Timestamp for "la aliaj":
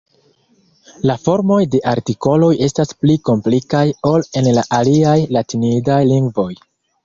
4.59-5.17